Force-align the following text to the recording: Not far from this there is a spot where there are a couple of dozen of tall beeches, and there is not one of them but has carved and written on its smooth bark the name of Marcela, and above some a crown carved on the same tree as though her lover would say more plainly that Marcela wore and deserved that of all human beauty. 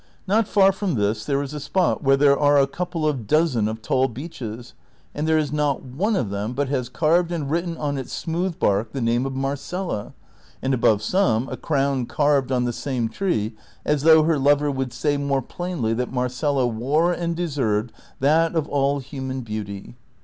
Not 0.25 0.47
far 0.47 0.71
from 0.71 0.95
this 0.95 1.25
there 1.25 1.43
is 1.43 1.53
a 1.53 1.59
spot 1.59 2.01
where 2.03 2.17
there 2.17 2.35
are 2.35 2.57
a 2.57 2.65
couple 2.65 3.07
of 3.07 3.27
dozen 3.27 3.67
of 3.67 3.83
tall 3.83 4.07
beeches, 4.07 4.73
and 5.13 5.27
there 5.27 5.37
is 5.37 5.53
not 5.53 5.83
one 5.83 6.15
of 6.15 6.31
them 6.31 6.53
but 6.55 6.69
has 6.69 6.89
carved 6.89 7.31
and 7.31 7.51
written 7.51 7.77
on 7.77 7.99
its 7.99 8.11
smooth 8.11 8.57
bark 8.57 8.93
the 8.93 8.99
name 8.99 9.27
of 9.27 9.35
Marcela, 9.35 10.15
and 10.59 10.73
above 10.73 11.03
some 11.03 11.47
a 11.49 11.55
crown 11.55 12.07
carved 12.07 12.51
on 12.51 12.63
the 12.63 12.73
same 12.73 13.09
tree 13.09 13.53
as 13.85 14.01
though 14.01 14.23
her 14.23 14.39
lover 14.39 14.71
would 14.71 14.91
say 14.91 15.17
more 15.17 15.39
plainly 15.43 15.93
that 15.93 16.11
Marcela 16.11 16.65
wore 16.65 17.13
and 17.13 17.35
deserved 17.35 17.91
that 18.19 18.55
of 18.55 18.67
all 18.69 18.97
human 19.01 19.41
beauty. 19.41 19.93